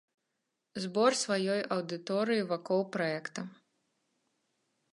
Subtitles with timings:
[0.85, 3.41] Збор сваёй аўдыторыі вакол праекта.